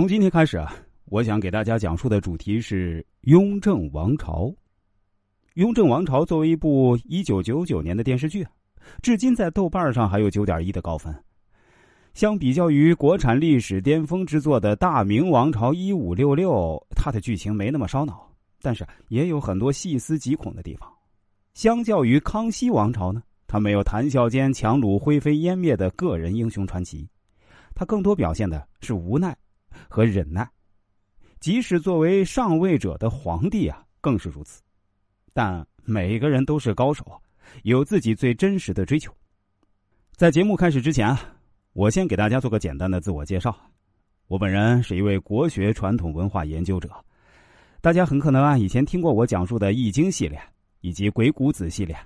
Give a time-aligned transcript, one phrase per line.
[0.00, 0.74] 从今天开始啊，
[1.10, 4.50] 我想给大家讲述的主题是雍正王朝。
[5.56, 8.42] 雍正王朝作为一部一九九九年的电视剧，
[9.02, 11.14] 至今在豆瓣上还有九点一的高分。
[12.14, 16.50] 相比较于国产历史巅峰之作的《大明王朝一五六六》，
[16.96, 18.26] 它的剧情没那么烧脑，
[18.62, 20.90] 但是也有很多细思极恐的地方。
[21.52, 27.06] 相较于康熙王朝呢，它没有谈笑间强弩灰飞烟灭的个人英雄传奇，
[27.74, 29.36] 它更多表现的是无奈。
[29.88, 30.48] 和忍耐，
[31.40, 34.60] 即使作为上位者的皇帝啊，更是如此。
[35.32, 37.04] 但每个人都是高手，
[37.62, 39.12] 有自己最真实的追求。
[40.16, 41.20] 在节目开始之前啊，
[41.72, 43.56] 我先给大家做个简单的自我介绍。
[44.26, 46.88] 我本人是一位国学传统文化研究者，
[47.80, 50.40] 大家很可能啊以前听过我讲述的《易经》系列
[50.82, 51.96] 以及《鬼谷子》系列。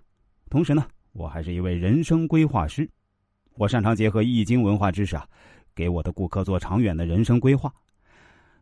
[0.49, 2.89] 同时呢，我还是一位人生规划师，
[3.57, 5.29] 我擅长结合《易经》文化知识啊。
[5.75, 7.73] 给我的顾客做长远的人生规划。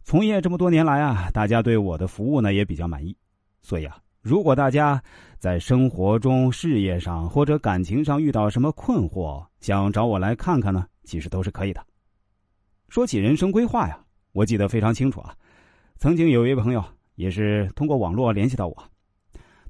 [0.05, 3.17] 从业这么多年来啊，大家对我的服务呢也比较满意。
[3.61, 5.01] 所以啊，如果大家
[5.39, 11.81] 在生活中、事业上或者感情上遇到什么困惑，想找我来看看呢，其实都是可以的。
[12.89, 15.37] 说起人生规划呀，我记得非常清楚啊。
[15.99, 18.85] 曾经有一位朋友也是通过网络联系到我，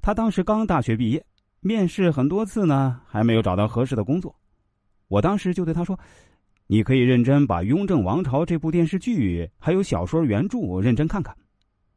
[0.01, 1.23] 他当时刚大学毕业，
[1.59, 4.35] 面试很多次呢，还没有找到合适的工作。
[5.09, 5.99] 我当时就对他说。
[6.73, 11.31] 你可以认真把《雍正王朝》这部电视剧还有小说原著认真看看。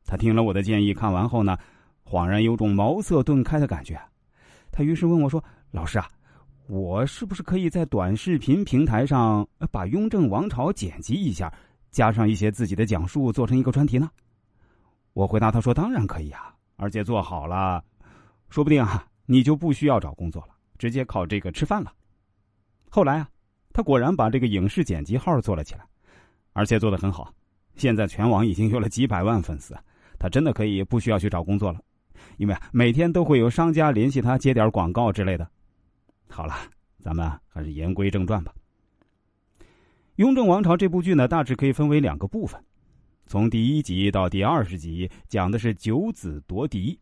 [0.05, 1.57] 他听了我的建议，看完后呢，
[2.05, 3.99] 恍然有种茅塞顿开的感觉。
[4.71, 6.07] 他于是问我说：“老师啊，
[6.67, 11.51] 我是不是可以在短视频平台上把《雍正王朝》剪辑一下，
[11.91, 14.11] 加上一些自己的讲述，做成一个专题呢？”
[15.15, 17.83] 我回答他说：“当然可以啊，而且做好了，
[18.51, 21.91] 说不定啊，你就不需要找工作了，直接靠这个吃饭了。”
[22.93, 23.31] 后来啊。
[23.77, 25.85] 他果然把这个影视剪辑号做了起来，
[26.55, 27.31] 而且做的很好。
[27.75, 29.77] 现在全网已经有了几百万粉丝，
[30.19, 31.79] 他真的可以不需要去找工作了，
[32.39, 35.47] 因为每天都会有商家联系他接点广告之类的。
[36.27, 36.55] 好了，
[37.01, 38.51] 咱们还是言归正传吧。
[40.15, 42.59] 《雍正王朝》这部剧呢，大致可以分为两个部分，
[43.27, 46.99] 从第一集到第二十集讲的是九子夺嫡，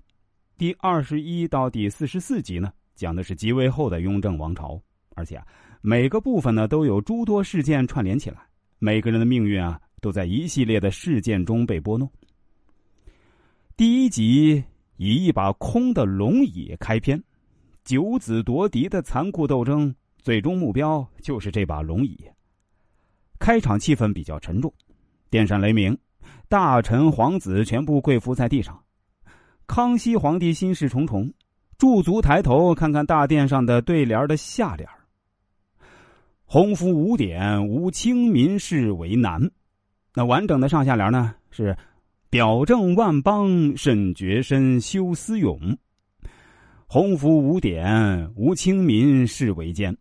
[0.59, 4.83] 第二十一到第四十四集呢讲的是即位后的雍正王朝，
[5.15, 5.47] 而且啊。
[5.87, 8.39] 每个部分呢都有诸多事件串联起来，
[8.79, 12.11] 每个人的命运啊都在一系列的事件中被拨弄。
[13.77, 14.65] 第一集
[14.97, 17.23] 以一把空的龙椅开篇，
[17.85, 22.19] 九子夺嫡的残酷斗争，最终目标就是这把龙椅。
[23.39, 24.73] 开场气氛比较沉重，
[25.29, 25.95] 电闪雷鸣，
[26.49, 28.83] 大臣皇子全部跪伏在地上。
[29.67, 31.31] 康熙皇帝心事重重，
[31.77, 34.89] 驻足抬头看看大殿上的对联的下联
[36.55, 39.43] 洪福五典，无清民事为难。
[40.15, 41.35] 那完整的上下联呢？
[41.51, 41.77] 是
[42.31, 45.59] 表正万邦，慎决身，修思勇。
[46.87, 49.93] 洪福五典，无清民事为艰。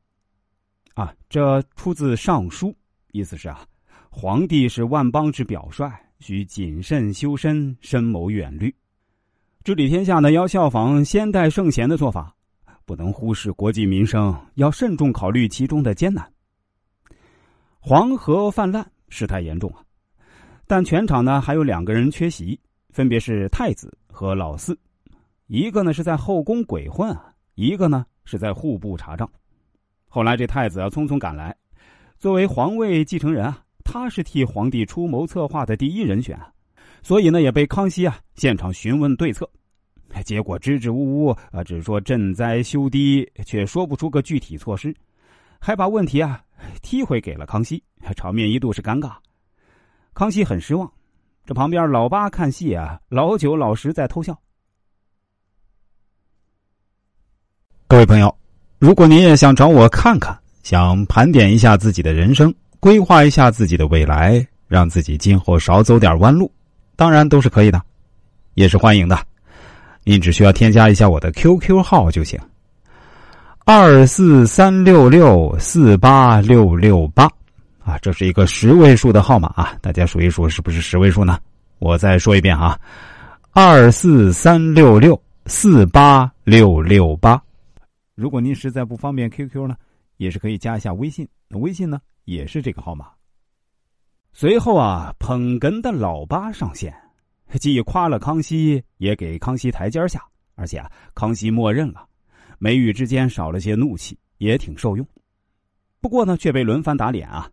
[0.94, 2.68] 啊，这出自《尚书》，
[3.14, 3.66] 意思是啊，
[4.12, 8.72] 皇帝是万邦之表率，需谨慎修身，深谋远虑。
[9.64, 12.32] 治理天下呢，要效仿先代圣贤的做法，
[12.86, 16.32] 不能忽视国计民生，要慎重考虑其中的艰难。
[17.86, 19.84] 黄河泛滥，事态严重啊！
[20.68, 22.58] 但全场呢还有两个人缺席，
[22.92, 24.80] 分别是太子和老四，
[25.48, 29.30] 一个呢是在后宫鬼混啊，一个呢是在户部查账。
[30.08, 31.54] 后来这太子啊匆匆赶来，
[32.18, 36.50] 作为皇位继承人啊，他是替皇帝出谋策划的第一人选啊，
[37.02, 39.46] 所以呢也被康熙啊现场询问对策，
[40.24, 44.96] 结果支支吾吾啊，只说赈灾修堤，却说不出个具体措施，
[45.60, 46.42] 还把问题啊。
[46.82, 47.84] 踢回给了康熙，
[48.16, 49.12] 场面一度是尴尬。
[50.14, 50.92] 康熙很失望，
[51.46, 54.38] 这旁边老八看戏啊，老九老十在偷笑。
[57.88, 58.36] 各位朋友，
[58.80, 66.52] 如果您也想找我看看，想盘点一下自己的人生，规划一下自己的未来，让自己今后少走点弯路，
[66.96, 67.82] 当然都是可以的，
[68.56, 69.18] 也是欢迎的。
[70.04, 72.40] 您只需要添加一下我的 QQ 号就行。
[73.66, 77.30] 二四三六六四八六六八，
[77.80, 81.40] 啊，这是一个十位数的号码啊，大家数一数是不是十位数呢？
[81.80, 82.78] 我再说一遍啊，
[83.52, 87.42] 二四三六六四八六六八。
[88.16, 89.78] 如果您实在不方便 QQ 呢，
[90.18, 93.08] 也是可以加一下微信，微信呢也是这个号码。
[94.34, 96.94] 随后啊，捧哏的老八上线，
[97.62, 100.22] 既夸了康熙，也给康熙台阶下，
[100.56, 102.06] 而且啊，康熙默认了。
[102.64, 105.06] 眉宇之间少了些怒气，也挺受用。
[106.00, 107.52] 不过呢，却被轮番打脸啊。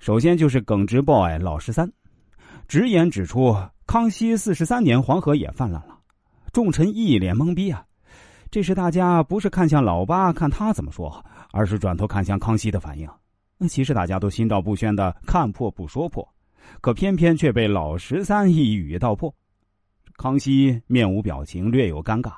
[0.00, 1.88] 首先就是耿直 boy 老十三，
[2.66, 3.56] 直言指出，
[3.86, 5.96] 康熙四十三年黄河也泛滥了，
[6.52, 7.86] 众臣一脸懵逼啊！
[8.50, 13.08] 这时大家不是看向老八看他怎么说，而是转头看向康熙的反应。
[13.68, 16.28] 其实大家都心照不宣的看破不说破，
[16.80, 19.32] 可偏偏却被老十三一语道破。
[20.16, 22.32] 康熙面无表情，略有尴尬。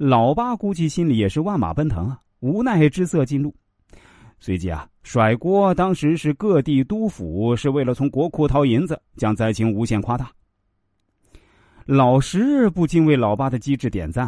[0.00, 3.54] 老八估计心里也是万马奔腾啊，无奈之色尽露。
[4.38, 10.32] 随即啊，甩锅当时是各地督府是为了从国库掏银子，将灾情无限夸大。
[11.84, 14.26] 老十不禁为老八的机智点赞。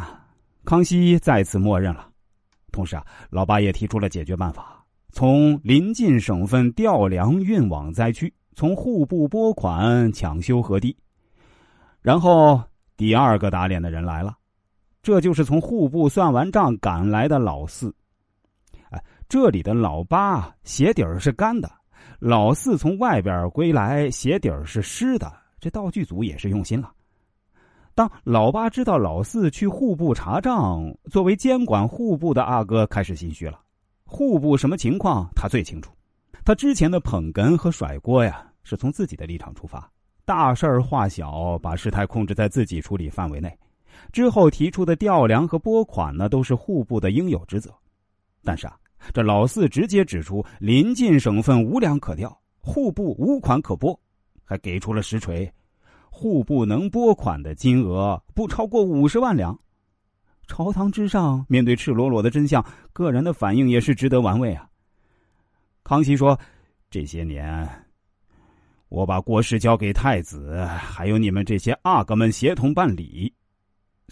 [0.67, 2.07] 康熙再次默认了，
[2.71, 10.95] 同时啊，老八也提出了解决办法：从邻近省份调粮运往灾区，从户部拨款抢修河堤。
[12.03, 12.63] 然后
[12.95, 14.37] 第二个打脸的人来了，
[15.03, 17.93] 这就是从户部算完账赶来的老四。
[18.91, 21.71] 哎，这里的老八鞋底儿是干的，
[22.21, 25.33] 老四从外边归来，鞋底儿是湿的。
[25.59, 26.93] 这道具组也是用心了。
[27.95, 33.61] 当老八知道老四去户部查账，作为监管户部的阿哥开始心虚了。
[34.05, 35.93] 户部什么情况，他最清楚。
[36.45, 39.91] 他之前的捧哏和甩锅呀，是从自己的立场出发，
[40.25, 43.57] 大事化小，把事态控制在自己处理范围内。
[44.13, 47.75] 之后提出的调粮和拨款呢，都是户部的应有职责。
[48.45, 48.77] 但是啊，
[49.13, 53.99] 这老四直接指出临近省份无粮可调，户部无款可拨，
[54.45, 55.53] 还给出了实锤。
[56.11, 59.59] 户部能拨款的金额不超过五十万两。
[60.47, 62.63] 朝堂之上，面对赤裸裸的真相，
[62.93, 64.69] 个人的反应也是值得玩味啊。
[65.83, 66.39] 康熙说
[66.91, 67.67] ：“这些年，
[68.89, 73.33] 我把国事交给太子，还有你们这些阿哥们协同办理。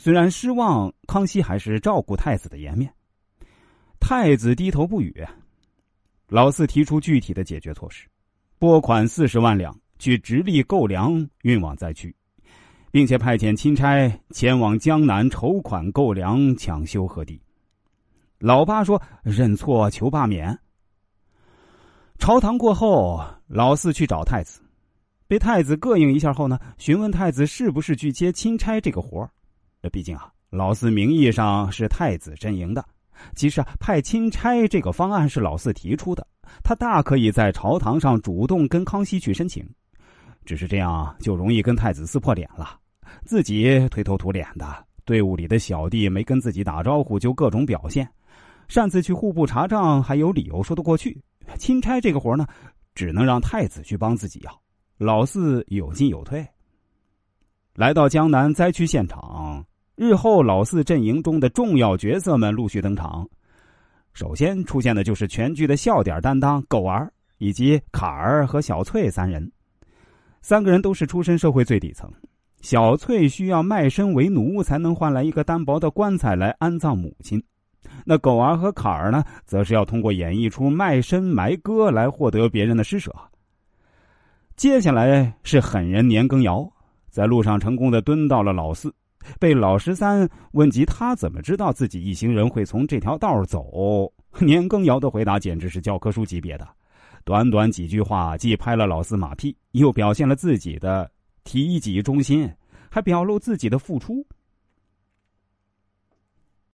[0.03, 2.91] 虽然失望，康熙还是照顾太子的颜面。
[4.01, 5.23] 太子低头不语。
[6.27, 8.09] 老四提出具体的解决措施：
[8.59, 12.17] 拨款四十万两。”去直隶购粮运往灾区，
[12.91, 17.39] 并且派遣钦差前往江南筹款购粮抢修河堤。
[18.39, 20.59] 老八说认错求罢免。
[22.19, 24.63] 朝堂过后，老四去找太子，
[25.29, 29.31] 被太子膈应一下后呢，询问太子是不是去接钦差这个活儿
[29.89, 32.85] 毕竟啊，老四名义上是太子阵营的，
[33.35, 36.27] 其实啊，派钦差这个方案是老四提出的，
[36.63, 39.67] 他大可以在朝堂上主动跟康熙去申请。
[40.45, 42.79] 只是这样就容易跟太子撕破脸了，
[43.25, 48.09] 自己推头土脸的，队伍里的小弟没跟自己打招呼就各种表现，
[48.67, 51.21] 擅自去户部查账还有理由说得过去。
[51.59, 52.47] 钦差这个活呢，
[52.95, 54.61] 只能让太子去帮自己要。
[54.97, 56.47] 老四有进有退。
[57.75, 59.30] 来到江南灾区现场，
[60.01, 63.29] 日后老四阵营中的重要角色们陆续登场。
[64.15, 69.53] 首先出现的就是全剧的笑点担当狗儿以及坎儿和小翠三人。
[70.41, 72.11] 三个人都是出身社会最底层，
[72.63, 77.39] 小翠需要卖身为奴才能换来一个单薄的棺材来安葬母亲，
[78.07, 83.15] 那狗儿和坎儿呢，则是要通过演绎出卖身埋歌来获得别人的施舍。
[84.57, 86.67] 接下来是狠人年羹尧，
[87.11, 88.91] 在路上成功的蹲到了老四，
[89.39, 96.67] 被老十三问及他怎么知道自己一行人会从这条道走，年羹尧的回答简直是教科书级别的。
[97.25, 101.11] 短短几句话，既拍了老四马屁，又表现了自己的
[101.45, 102.51] 提己忠心，
[102.91, 104.27] 还表露自己的付出。